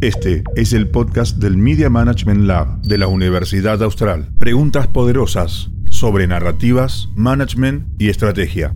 [0.00, 4.28] Este es el podcast del Media Management Lab de la Universidad Austral.
[4.38, 8.72] Preguntas poderosas sobre narrativas, management y estrategia.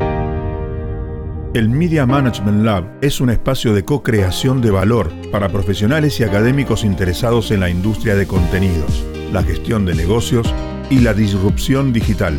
[1.55, 6.85] El Media Management Lab es un espacio de co-creación de valor para profesionales y académicos
[6.85, 10.55] interesados en la industria de contenidos, la gestión de negocios
[10.91, 12.39] y la disrupción digital.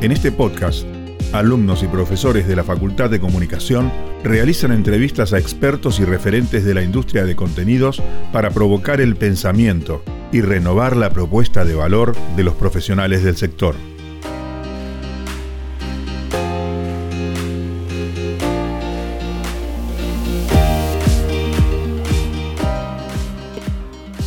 [0.00, 0.86] En este podcast,
[1.32, 3.92] alumnos y profesores de la Facultad de Comunicación
[4.24, 8.02] realizan entrevistas a expertos y referentes de la industria de contenidos
[8.32, 10.02] para provocar el pensamiento
[10.32, 13.74] y renovar la propuesta de valor de los profesionales del sector.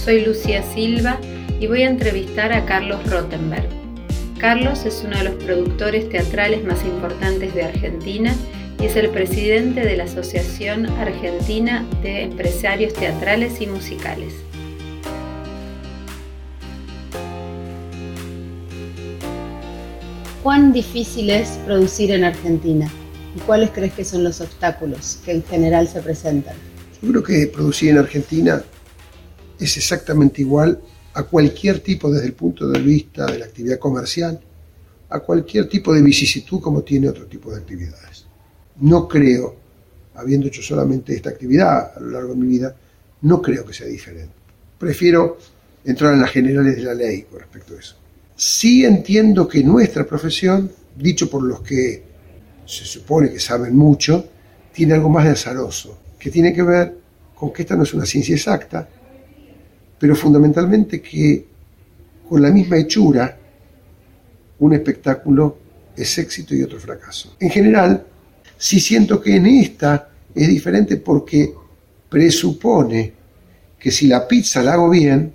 [0.03, 1.19] Soy Lucía Silva
[1.59, 3.80] y voy a entrevistar a Carlos Rottenberg.
[4.41, 8.35] Carlos es uno de los productores teatrales más importantes de Argentina
[8.79, 14.33] y es el presidente de la Asociación Argentina de Empresarios Teatrales y Musicales.
[20.41, 22.89] ¿Cuán difícil es producir en Argentina?
[23.35, 26.55] ¿Y cuáles crees que son los obstáculos que en general se presentan?
[27.03, 28.63] Yo creo que producir en Argentina
[29.59, 30.81] es exactamente igual
[31.13, 34.39] a cualquier tipo desde el punto de vista de la actividad comercial,
[35.09, 38.25] a cualquier tipo de vicisitud como tiene otro tipo de actividades.
[38.79, 39.55] No creo,
[40.15, 42.75] habiendo hecho solamente esta actividad a lo largo de mi vida,
[43.21, 44.33] no creo que sea diferente.
[44.79, 45.37] Prefiero
[45.83, 47.95] entrar en las generales de la ley con respecto a eso.
[48.35, 52.03] Sí entiendo que nuestra profesión, dicho por los que
[52.65, 54.25] se supone que saben mucho,
[54.73, 56.97] tiene algo más de azaroso, que tiene que ver
[57.35, 58.87] con que esta no es una ciencia exacta,
[60.01, 61.45] pero fundamentalmente que
[62.27, 63.37] con la misma hechura
[64.57, 65.59] un espectáculo
[65.95, 67.35] es éxito y otro fracaso.
[67.39, 68.03] En general,
[68.57, 71.53] sí siento que en esta es diferente porque
[72.09, 73.13] presupone
[73.77, 75.31] que si la pizza la hago bien,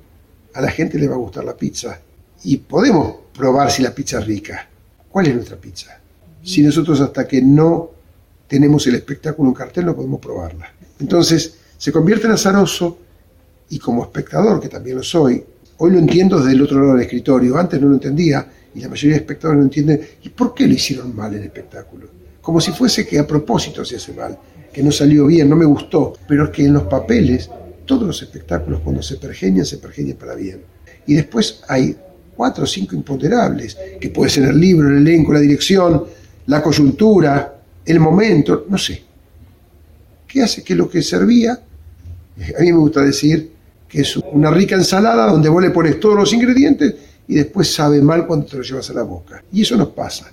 [0.55, 2.01] a la gente le va a gustar la pizza.
[2.43, 4.69] Y podemos probar si la pizza es rica.
[5.09, 5.97] ¿Cuál es nuestra pizza?
[6.43, 7.91] Si nosotros hasta que no
[8.49, 10.73] tenemos el espectáculo en cartel no podemos probarla.
[10.99, 13.06] Entonces se convierte en azaroso
[13.71, 15.43] y como espectador, que también lo soy,
[15.79, 18.89] hoy lo entiendo desde el otro lado del escritorio, antes no lo entendía y la
[18.89, 22.09] mayoría de espectadores no entienden, ¿y por qué lo hicieron mal el espectáculo?
[22.41, 24.39] Como si fuese que a propósito se hace mal,
[24.73, 27.51] que no salió bien, no me gustó, pero es que en los papeles,
[27.87, 30.61] todos los espectáculos cuando se pergenian, se pergenian para bien.
[31.07, 31.97] Y después hay
[32.37, 36.05] cuatro o cinco imponderables, que puede ser el libro, el elenco, la dirección,
[36.47, 39.03] la coyuntura, el momento, no sé.
[40.27, 43.56] ¿Qué hace que lo que servía, a mí me gusta decir,
[43.89, 46.95] que es una rica ensalada donde vos le pones todos los ingredientes
[47.29, 49.43] y después sabe mal cuando te lo llevas a la boca.
[49.53, 50.31] Y eso nos pasa.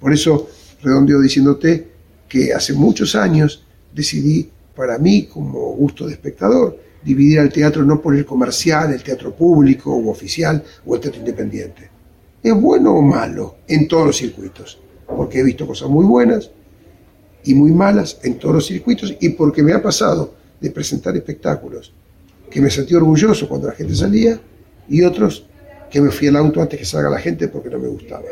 [0.00, 0.48] Por eso
[0.82, 1.88] redondeo diciéndote
[2.28, 8.00] que hace muchos años decidí, para mí como gusto de espectador, dividir al teatro no
[8.00, 11.90] por el comercial, el teatro público o oficial o el teatro independiente.
[12.42, 14.78] ¿Es bueno o malo en todos los circuitos?
[15.06, 16.50] Porque he visto cosas muy buenas
[17.44, 21.92] y muy malas en todos los circuitos y porque me ha pasado de presentar espectáculos
[22.54, 24.40] que me sentí orgulloso cuando la gente salía
[24.88, 25.44] y otros
[25.90, 28.22] que me fui al auto antes que salga la gente porque no me gustaba.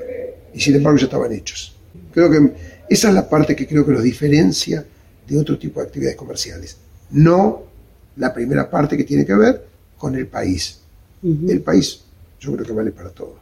[0.54, 1.74] Y sin embargo ya estaban hechos.
[2.14, 2.52] Creo que
[2.88, 4.86] esa es la parte que creo que los diferencia
[5.26, 6.76] de otro tipo de actividades comerciales.
[7.10, 7.64] No
[8.14, 9.66] la primera parte que tiene que ver
[9.98, 10.78] con el país.
[11.24, 12.02] El país
[12.38, 13.41] yo creo que vale para todos.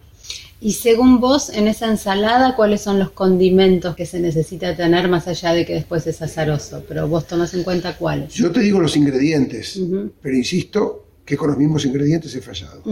[0.63, 5.27] Y según vos, en esa ensalada, ¿cuáles son los condimentos que se necesita tener más
[5.27, 6.85] allá de que después es azaroso?
[6.87, 8.35] Pero vos tomás en cuenta cuáles.
[8.35, 9.81] Yo te digo los ingredientes,
[10.21, 12.83] pero insisto que con los mismos ingredientes he fallado.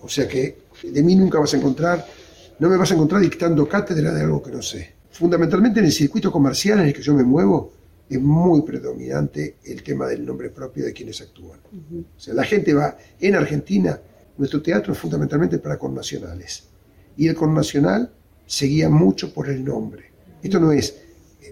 [0.00, 2.06] O sea que de mí nunca vas a encontrar,
[2.58, 4.94] no me vas a encontrar dictando cátedra de algo que no sé.
[5.10, 7.74] Fundamentalmente en el circuito comercial en el que yo me muevo,
[8.08, 11.60] es muy predominante el tema del nombre propio de quienes actúan.
[12.16, 14.00] O sea, la gente va, en Argentina,
[14.38, 16.71] nuestro teatro es fundamentalmente para connacionales
[17.16, 18.10] y el connacional
[18.46, 20.10] seguía mucho por el nombre.
[20.42, 20.94] Esto no es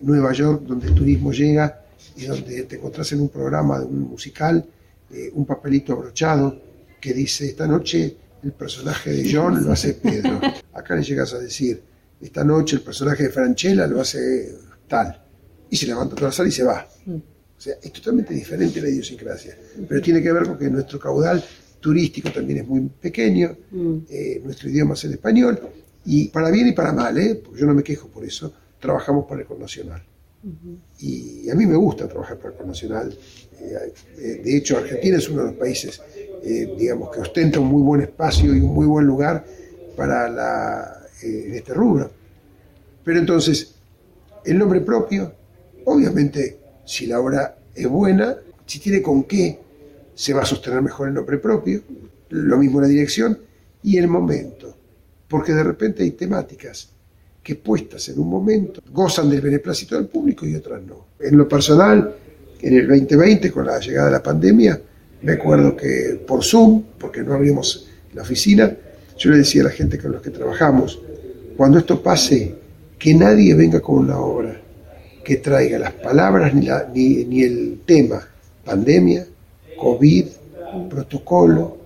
[0.02, 1.84] Nueva York, donde el turismo llega
[2.16, 4.64] y donde te encontrás en un programa de un musical,
[5.10, 6.60] eh, un papelito abrochado
[7.00, 10.40] que dice, esta noche el personaje de John lo hace Pedro.
[10.72, 11.82] Acá le llegas a decir,
[12.20, 14.54] esta noche el personaje de Franchella lo hace
[14.88, 15.22] tal.
[15.70, 16.86] Y se levanta toda la sala y se va.
[17.06, 17.14] Mm.
[17.14, 19.56] O sea, es totalmente diferente la idiosincrasia.
[19.88, 21.44] Pero tiene que ver con que nuestro caudal
[21.80, 23.96] turístico también es muy pequeño, mm.
[24.08, 25.58] eh, nuestro idioma es el español,
[26.04, 27.40] y para bien y para mal, ¿eh?
[27.42, 30.02] porque yo no me quejo por eso, trabajamos para el connacional.
[31.00, 33.14] Y a mí me gusta trabajar para el connacional.
[33.60, 36.00] Eh, eh, de hecho, Argentina es uno de los países,
[36.78, 39.44] digamos, que ostenta un muy buen espacio y un muy buen lugar
[39.96, 42.10] para la, en este rubro.
[43.04, 43.74] Pero entonces,
[44.46, 45.34] el nombre propio,
[45.84, 49.58] obviamente, si la obra es buena, si tiene con qué,
[50.20, 51.80] se va a sostener mejor el nombre propio,
[52.28, 53.38] lo mismo la dirección
[53.82, 54.76] y el momento,
[55.26, 56.90] porque de repente hay temáticas
[57.42, 61.06] que puestas en un momento gozan del beneplácito del público y otras no.
[61.18, 62.14] En lo personal,
[62.60, 64.78] en el 2020, con la llegada de la pandemia,
[65.22, 68.76] me acuerdo que por Zoom, porque no abrimos la oficina,
[69.16, 71.00] yo le decía a la gente con los que trabajamos,
[71.56, 72.56] cuando esto pase,
[72.98, 74.60] que nadie venga con una obra
[75.24, 78.22] que traiga las palabras ni, ni, ni el tema
[78.66, 79.24] pandemia,
[79.80, 80.26] COVID,
[80.88, 81.76] protocolo,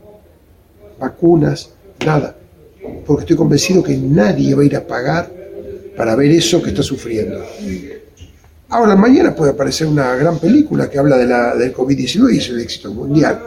[0.98, 1.70] vacunas,
[2.04, 2.36] nada.
[3.06, 5.30] Porque estoy convencido que nadie va a ir a pagar
[5.96, 7.42] para ver eso que está sufriendo.
[8.68, 12.48] Ahora, mañana puede aparecer una gran película que habla de la, del COVID-19 y es
[12.48, 13.40] el éxito mundial.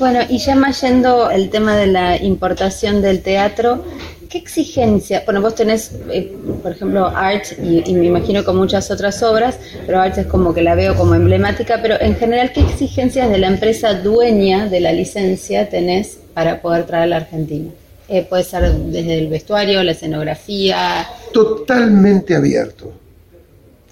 [0.00, 3.84] Bueno, y ya más yendo el tema de la importación del teatro,
[4.32, 5.22] ¿qué exigencia?
[5.26, 9.58] Bueno, vos tenés, eh, por ejemplo, Art y, y, me imagino con muchas otras obras,
[9.84, 13.36] pero Art es como que la veo como emblemática, pero en general, ¿qué exigencias de
[13.36, 17.70] la empresa dueña de la licencia tenés para poder traer a la Argentina?
[18.08, 21.06] Eh, puede ser desde el vestuario, la escenografía.
[21.32, 22.90] Totalmente abierto.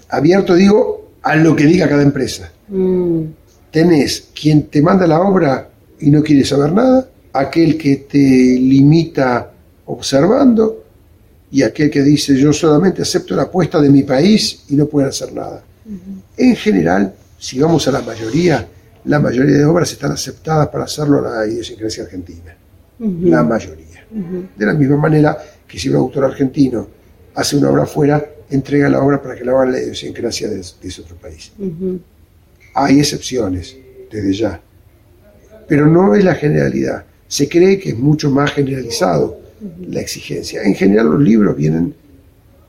[0.09, 2.51] Abierto, digo, a lo que diga cada empresa.
[2.67, 3.25] Mm.
[3.69, 9.50] Tenés quien te manda la obra y no quiere saber nada, aquel que te limita
[9.91, 10.83] observando
[11.51, 15.09] y aquel que dice yo solamente acepto la apuesta de mi país y no puede
[15.09, 15.63] hacer nada.
[16.37, 18.67] En general, si vamos a la mayoría,
[19.05, 22.55] la mayoría de obras están aceptadas para hacerlo a la idiosincrasia argentina.
[22.99, 24.05] La mayoría.
[24.55, 26.87] De la misma manera que si un autor argentino
[27.35, 30.87] hace una obra afuera, entrega la obra para que la haga la idiosincrasia de, de
[30.87, 31.51] ese otro país.
[32.73, 33.75] Hay excepciones,
[34.09, 34.61] desde ya,
[35.67, 37.05] pero no es la generalidad.
[37.27, 39.40] Se cree que es mucho más generalizado
[39.87, 40.63] la exigencia.
[40.63, 41.93] En general los libros vienen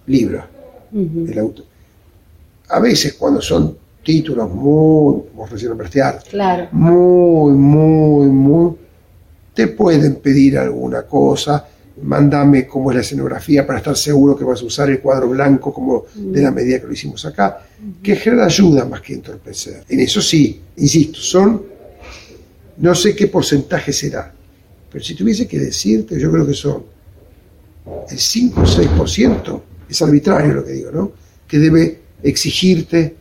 [0.06, 0.44] libros
[0.90, 1.64] del autor.
[2.68, 5.72] A veces cuando son títulos muy, como recién
[6.30, 6.68] claro.
[6.72, 8.72] muy, muy, muy
[9.54, 11.66] te pueden pedir alguna cosa,
[12.02, 15.72] mándame cómo es la escenografía para estar seguro que vas a usar el cuadro blanco
[15.72, 17.60] como de la medida que lo hicimos acá,
[18.02, 19.84] que genera ayuda más que entorpecer.
[19.88, 21.62] En eso sí, insisto, son,
[22.78, 24.32] no sé qué porcentaje será,
[24.92, 26.84] pero si tuviese que decirte, yo creo que son
[28.10, 31.12] el 5 o 6%, es arbitrario lo que digo, ¿no?
[31.48, 33.16] Que debe exigirte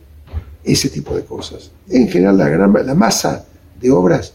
[0.62, 1.70] ese tipo de cosas.
[1.88, 3.46] En general, la, gran, la masa
[3.80, 4.34] de obras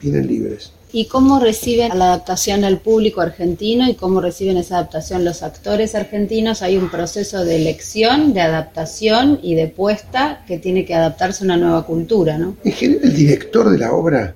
[0.00, 0.72] vienen libres.
[0.94, 5.94] ¿Y cómo reciben la adaptación al público argentino y cómo reciben esa adaptación los actores
[5.94, 6.60] argentinos?
[6.60, 11.46] Hay un proceso de elección, de adaptación y de puesta que tiene que adaptarse a
[11.46, 12.56] una nueva cultura, ¿no?
[12.62, 14.34] En general, el director de la obra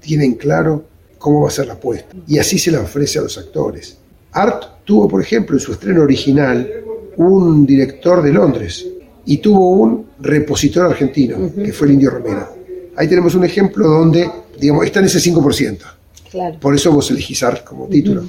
[0.00, 0.84] tiene en claro
[1.24, 3.96] cómo va a ser la puesta y así se la ofrece a los actores.
[4.32, 6.70] Art tuvo, por ejemplo, en su estreno original
[7.16, 8.86] un director de Londres
[9.24, 12.46] y tuvo un repositor argentino, que fue el Indio Romero.
[12.94, 14.30] Ahí tenemos un ejemplo donde,
[14.60, 16.58] digamos, está en ese 5%.
[16.60, 18.24] Por eso vos elegís Art como título.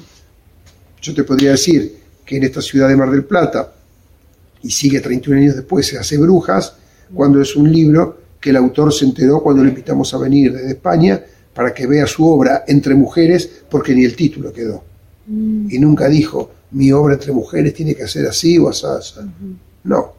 [1.02, 3.74] Yo te podría decir que en esta ciudad de Mar del Plata,
[4.62, 6.72] y sigue 31 años después, se hace Brujas,
[7.12, 10.70] cuando es un libro que el autor se enteró cuando le invitamos a venir desde
[10.70, 11.22] España
[11.56, 14.84] para que vea su obra entre mujeres, porque ni el título quedó.
[15.26, 15.68] Mm.
[15.70, 18.84] Y nunca dijo, mi obra entre mujeres tiene que ser así o así.
[19.84, 20.12] No.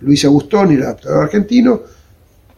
[0.00, 1.80] Luis Agustón, el adaptador argentino,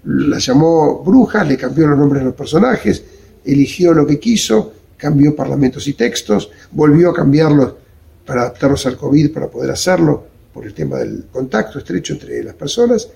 [0.07, 3.05] la llamó Brujas, le cambió los nombres de los personajes,
[3.45, 7.75] eligió lo que quiso, cambió parlamentos y textos, volvió a cambiarlos
[8.27, 12.57] para adaptarlos al COVID, para poder hacerlo, por el tema del contacto estrecho entre las
[12.57, 13.09] personas.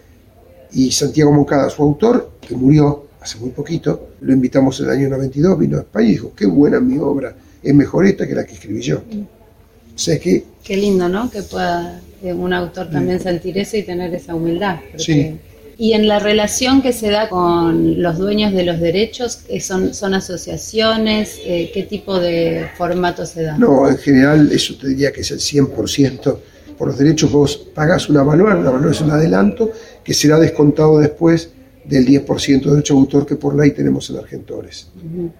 [0.72, 5.08] Y Santiago Moncada, su autor, que murió hace muy poquito, lo invitamos en el año
[5.10, 8.44] 92, vino a España y dijo, qué buena mi obra, es mejor esta que la
[8.44, 8.98] que escribí yo.
[8.98, 10.44] O sea que...
[10.64, 11.30] Qué lindo, ¿no?
[11.30, 14.78] Que pueda un autor también sentir eso y tener esa humildad.
[14.96, 15.38] Sí
[15.80, 20.12] y en la relación que se da con los dueños de los derechos, ¿son, son
[20.12, 21.40] asociaciones?
[21.42, 23.56] Eh, ¿Qué tipo de formato se da?
[23.56, 26.36] No, en general eso te diría que es el 100%.
[26.76, 29.72] Por los derechos vos pagas una valor, una valor es un adelanto
[30.04, 31.48] que será descontado después
[31.84, 34.88] del 10% de derecho de autor que por ley tenemos en Argentores.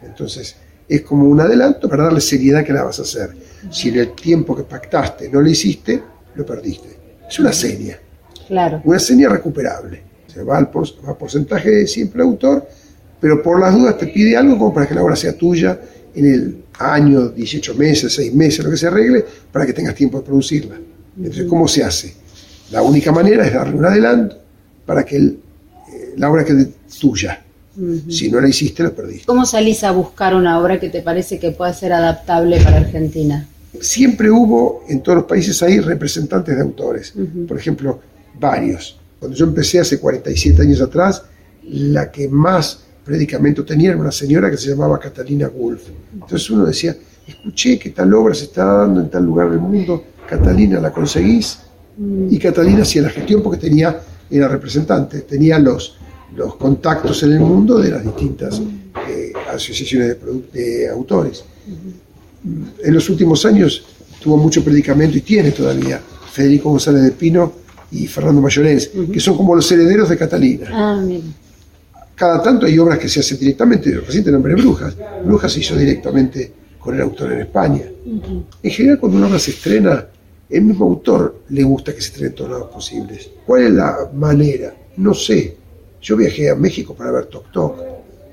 [0.02, 0.56] Entonces,
[0.88, 3.30] es como un adelanto para darle seriedad que la vas a hacer.
[3.70, 6.02] Si en el tiempo que pactaste no lo hiciste,
[6.34, 6.88] lo perdiste.
[7.28, 7.96] Es una seña.
[8.48, 8.82] Claro.
[8.84, 10.02] Una seña recuperable.
[10.26, 12.66] Se va al porcentaje de siempre autor,
[13.20, 15.80] pero por las dudas te pide algo como para que la obra sea tuya
[16.14, 20.18] en el año, 18 meses, 6 meses, lo que se arregle, para que tengas tiempo
[20.18, 20.76] de producirla.
[21.16, 22.14] Entonces, ¿cómo se hace?
[22.70, 24.36] La única manera es darle un adelanto
[24.86, 25.36] para que eh,
[26.16, 26.68] la obra quede
[27.00, 27.44] tuya.
[28.08, 29.24] Si no la hiciste, la perdiste.
[29.26, 33.48] ¿Cómo salís a buscar una obra que te parece que pueda ser adaptable para Argentina?
[33.80, 37.14] Siempre hubo en todos los países ahí representantes de autores.
[37.46, 38.00] Por ejemplo,
[38.38, 38.98] varios.
[39.18, 41.22] Cuando yo empecé hace 47 años atrás,
[41.62, 45.82] la que más predicamento, tenían una señora que se llamaba Catalina Wolf.
[46.12, 50.04] Entonces uno decía, escuché que tal obra se está dando en tal lugar del mundo,
[50.28, 51.58] Catalina, ¿la conseguís?
[52.30, 54.00] Y Catalina hacía la gestión porque tenía,
[54.30, 55.96] era representante, tenía los,
[56.36, 58.60] los contactos en el mundo de las distintas
[59.08, 60.16] eh, asociaciones
[60.52, 61.44] de, autores.
[62.82, 63.84] En los últimos años
[64.22, 66.00] tuvo mucho predicamento y tiene todavía
[66.32, 67.52] Federico González de Pino
[67.90, 70.68] y Fernando Mayorens, que son como los herederos de Catalina.
[70.72, 71.04] Ah,
[72.14, 74.96] Cada tanto hay obras que se hacen directamente, reciente nombre Brujas.
[75.24, 77.82] Brujas se hizo directamente con el autor en España.
[78.62, 80.06] En general, cuando una obra se estrena,
[80.48, 83.30] el mismo autor le gusta que se estrene en todos lados posibles.
[83.46, 84.74] ¿Cuál es la manera?
[84.96, 85.56] No sé.
[86.00, 87.78] Yo viajé a México para ver Tok Tok.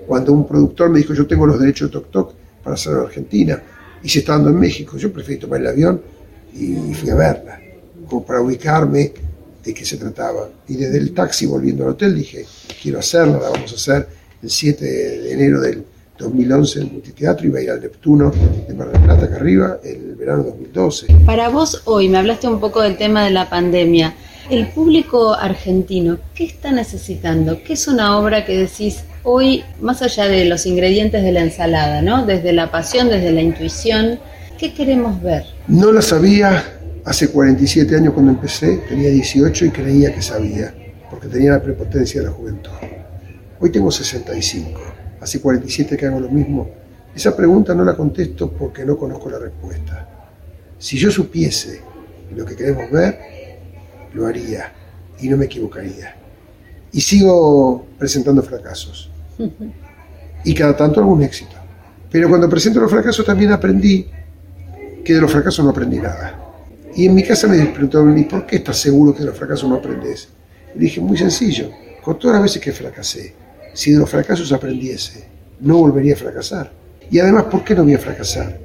[0.08, 2.34] Cuando un productor me dijo, yo tengo los derechos de Tok Tok
[2.64, 3.64] para hacerlo en Argentina,
[4.04, 6.02] y se está dando en México, yo preferí tomar el avión
[6.54, 7.60] y fui a verla,
[8.08, 9.12] como para ubicarme
[9.64, 10.50] de qué se trataba.
[10.68, 12.46] Y desde el taxi volviendo al hotel dije,
[12.82, 14.08] quiero hacerla, la vamos a hacer
[14.42, 15.84] el 7 de enero del
[16.18, 18.32] 2011 en el multiteatro, iba a ir al Neptuno
[18.68, 21.08] de Mar del Plata, acá arriba, el verano 2012.
[21.26, 24.16] Para vos hoy, me hablaste un poco del tema de la pandemia.
[24.50, 27.62] El público argentino, ¿qué está necesitando?
[27.64, 32.02] ¿Qué es una obra que decís hoy, más allá de los ingredientes de la ensalada,
[32.02, 32.26] ¿no?
[32.26, 34.20] Desde la pasión, desde la intuición,
[34.58, 35.44] ¿qué queremos ver?
[35.68, 36.64] No la sabía
[37.04, 40.74] hace 47 años cuando empecé, tenía 18 y creía que sabía,
[41.10, 42.72] porque tenía la prepotencia de la juventud.
[43.60, 46.70] Hoy tengo 65 hace 47 que hago lo mismo?
[47.16, 50.08] Esa pregunta no la contesto porque no conozco la respuesta.
[50.78, 51.82] Si yo supiese
[52.36, 53.37] lo que queremos ver,
[54.18, 54.74] lo haría
[55.20, 56.16] y no me equivocaría.
[56.92, 59.10] Y sigo presentando fracasos.
[60.44, 61.56] Y cada tanto algún éxito.
[62.12, 64.08] Pero cuando presento los fracasos también aprendí
[65.04, 66.36] que de los fracasos no aprendí nada.
[66.96, 69.70] Y en mi casa me preguntaron, ¿y por qué estás seguro que de los fracasos
[69.70, 70.30] no aprendes?
[70.76, 71.70] Y dije, muy sencillo,
[72.02, 73.36] con todas las veces que fracasé,
[73.74, 75.26] si de los fracasos aprendiese,
[75.60, 76.72] no volvería a fracasar.
[77.12, 78.58] Y además, ¿por qué no voy a fracasar?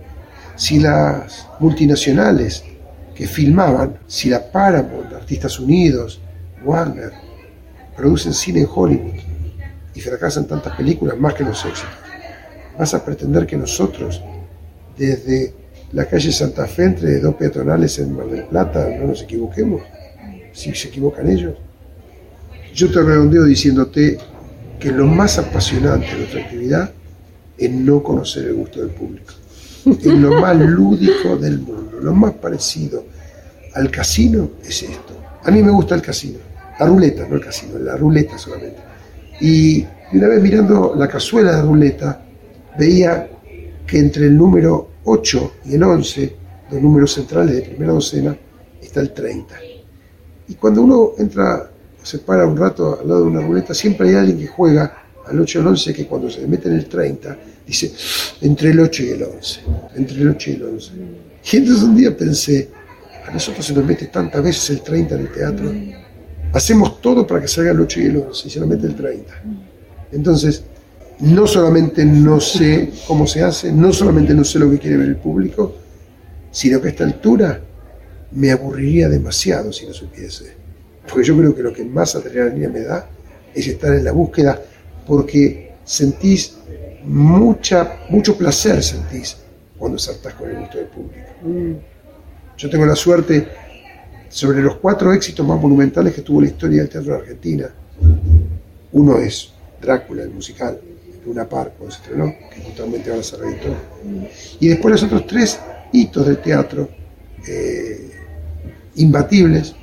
[0.56, 2.64] Si las multinacionales
[3.14, 6.21] que filmaban, si la Paramount, Artistas Unidos,
[6.64, 7.12] Warner,
[7.97, 9.21] producen cine en Hollywood
[9.95, 11.90] y fracasan tantas películas más que los éxitos,
[12.78, 14.23] ¿vas a pretender que nosotros,
[14.97, 15.54] desde
[15.92, 19.83] la calle Santa Fe, entre dos peatonales en Mar del Plata, no nos equivoquemos?
[20.52, 21.54] Si se equivocan ellos.
[22.75, 24.19] Yo te redondeo diciéndote
[24.78, 26.90] que lo más apasionante de nuestra actividad
[27.59, 29.33] es no conocer el gusto del público.
[29.85, 33.05] Es lo más lúdico del mundo, lo más parecido
[33.75, 35.15] al casino es esto.
[35.43, 36.39] A mí me gusta el casino,
[36.79, 38.79] la ruleta, no el casino, la ruleta solamente.
[39.41, 42.23] Y una vez mirando la cazuela de ruleta,
[42.79, 43.29] veía
[43.87, 46.37] que entre el número 8 y el 11,
[46.71, 48.37] los números centrales de primera docena,
[48.81, 49.55] está el 30.
[50.49, 51.71] Y cuando uno entra
[52.03, 55.41] se para un rato al lado de una ruleta, siempre hay alguien que juega al
[55.41, 57.92] 8 y al 11 que cuando se mete en el 30 dice
[58.40, 59.61] entre el 8 y el 11,
[59.97, 60.90] entre el 8 y el 11.
[61.52, 62.71] Y entonces un día pensé,
[63.26, 65.73] a nosotros se nos mete tantas veces el 30 en el teatro,
[66.52, 68.95] hacemos todo para que salga el 8 y el 11 y se nos mete el
[68.95, 69.42] 30.
[70.12, 70.64] Entonces,
[71.21, 75.09] no solamente no sé cómo se hace, no solamente no sé lo que quiere ver
[75.09, 75.76] el público,
[76.50, 77.61] sino que a esta altura
[78.33, 80.54] me aburriría demasiado si no supiese.
[81.09, 83.09] Porque yo creo que lo que más adrenalina me da
[83.54, 84.61] es estar en la búsqueda,
[85.07, 86.57] porque sentís
[87.04, 89.37] mucha, mucho placer, sentís
[89.78, 91.28] cuando saltás con el gusto del público.
[91.42, 91.73] Mm.
[92.56, 93.49] Yo tengo la suerte,
[94.28, 97.71] sobre los cuatro éxitos más monumentales que tuvo la historia del teatro de Argentina,
[98.92, 100.78] uno es Drácula, el musical,
[101.26, 103.68] Luna Park, cuando se estrenó, que justamente ahora se reeditó.
[103.68, 104.25] Mm.
[104.61, 105.59] Y después los otros tres
[105.92, 106.88] hitos del teatro,
[107.47, 108.11] eh,
[108.97, 109.75] imbatibles,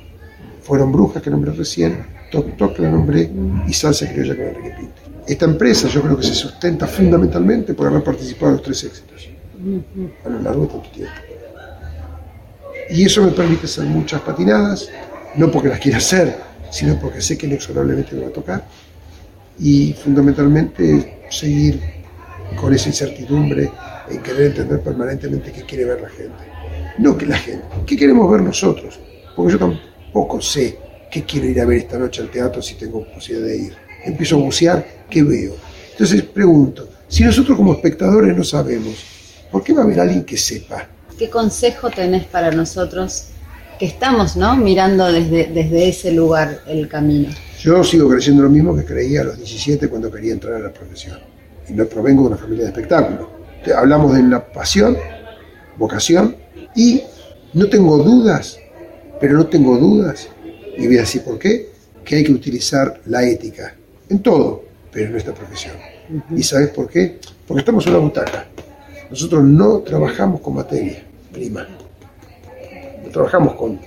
[0.62, 3.30] fueron Brujas, que nombré recién, Toc que la nombré,
[3.66, 5.02] y Salsa Criolla con Enrique Pinto.
[5.26, 9.28] Esta empresa yo creo que se sustenta fundamentalmente por haber participado en los tres éxitos
[10.24, 11.14] a lo largo de tanto tiempo.
[12.90, 14.88] Y eso me permite hacer muchas patinadas,
[15.36, 16.36] no porque las quiera hacer,
[16.70, 18.64] sino porque sé que inexorablemente me va a tocar.
[19.58, 21.80] Y fundamentalmente seguir
[22.56, 23.70] con esa incertidumbre
[24.10, 26.44] en querer entender permanentemente qué quiere ver la gente.
[26.98, 28.98] No que la gente, qué queremos ver nosotros.
[29.36, 30.78] Porque yo tampoco poco sé
[31.10, 33.76] qué quiero ir a ver esta noche al teatro si tengo posibilidad de ir.
[34.04, 35.54] Empiezo a bucear, ¿qué veo?
[35.92, 38.94] Entonces pregunto, si nosotros como espectadores no sabemos,
[39.50, 40.88] ¿por qué va a haber alguien que sepa?
[41.18, 43.26] ¿Qué consejo tenés para nosotros
[43.78, 44.56] que estamos ¿no?
[44.56, 47.28] mirando desde, desde ese lugar el camino?
[47.60, 50.72] Yo sigo creyendo lo mismo que creía a los 17 cuando quería entrar a la
[50.72, 51.18] profesión.
[51.68, 53.30] Y no provengo de una familia de espectáculo.
[53.76, 54.96] Hablamos de la pasión,
[55.76, 56.36] vocación,
[56.74, 57.02] y
[57.52, 58.58] no tengo dudas
[59.20, 60.28] pero no tengo dudas,
[60.80, 61.68] y voy a decir por qué,
[62.02, 63.74] que hay que utilizar la ética
[64.08, 65.74] en todo, pero en nuestra profesión.
[66.34, 67.18] ¿Y sabes por qué?
[67.46, 68.46] Porque estamos en una butaca.
[69.10, 71.68] Nosotros no trabajamos con materia prima.
[73.04, 73.78] No trabajamos con,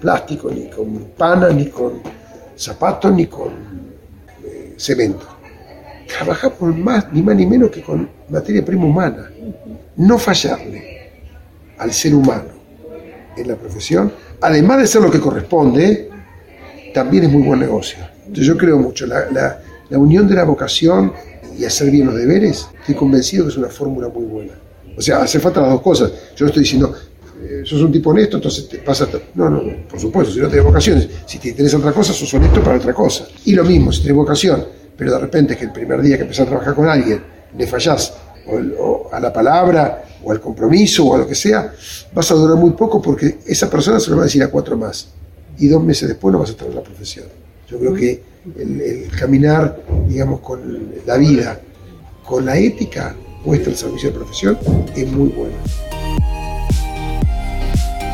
[0.00, 2.00] plástico, ni con pana, ni con
[2.56, 3.48] zapatos, ni con
[4.44, 5.26] eh, cemento.
[6.06, 9.30] Trabajamos más, ni más ni menos que con materia prima humana.
[9.96, 11.10] No fallarle
[11.76, 12.48] al ser humano
[13.36, 16.08] en la profesión, además de ser lo que corresponde,
[16.98, 17.98] también es muy buen negocio.
[18.26, 21.12] Entonces yo creo mucho, la, la unión de la vocación
[21.56, 24.52] y hacer bien los deberes, estoy convencido que es una fórmula muy buena.
[24.96, 26.10] O sea, hace falta las dos cosas.
[26.34, 26.92] Yo estoy diciendo,
[27.40, 29.06] eh, sos un tipo honesto, entonces te pasa...
[29.36, 32.60] No, no, por supuesto, si no tienes vocaciones, si te interesa otra cosa, sos honesto
[32.64, 33.28] para otra cosa.
[33.44, 36.22] Y lo mismo, si tienes vocación, pero de repente es que el primer día que
[36.22, 37.22] empezás a trabajar con alguien,
[37.56, 38.12] le fallás
[38.76, 41.72] o, a la palabra, o al compromiso, o a lo que sea,
[42.12, 44.76] vas a durar muy poco porque esa persona se lo va a decir a cuatro
[44.76, 45.08] más.
[45.58, 47.26] Y dos meses después no vas a estar en la profesión.
[47.68, 48.22] Yo creo que
[48.56, 51.60] el, caminar, digamos, con la vida,
[52.24, 54.58] con la ética puesta al servicio de profesión,
[54.94, 55.54] es muy bueno.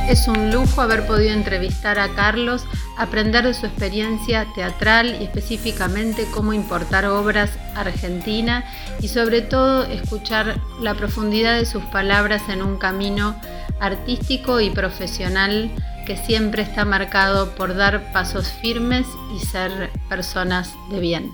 [0.08, 2.64] Es un lujo haber podido entrevistar a Carlos,
[2.98, 8.64] aprender de su experiencia teatral y específicamente cómo importar obras a Argentina
[9.00, 13.34] y sobre todo escuchar la profundidad de sus palabras en un camino
[13.80, 15.70] artístico y profesional
[16.04, 21.30] que siempre está marcado por dar pasos firmes y ser personas de bien.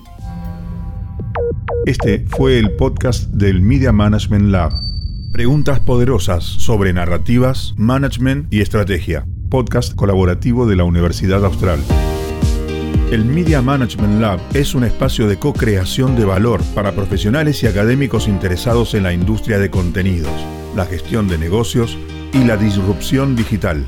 [1.85, 4.71] Este fue el podcast del Media Management Lab.
[5.33, 9.25] Preguntas poderosas sobre narrativas, management y estrategia.
[9.49, 11.79] Podcast colaborativo de la Universidad Austral.
[13.11, 18.29] El Media Management Lab es un espacio de co-creación de valor para profesionales y académicos
[18.29, 20.31] interesados en la industria de contenidos,
[20.75, 21.97] la gestión de negocios
[22.31, 23.85] y la disrupción digital